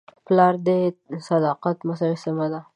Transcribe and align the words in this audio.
پلار 0.25 0.53
د 0.67 0.69
صداقت 1.27 1.77
مجسمه 1.87 2.47
ده. 2.53 2.61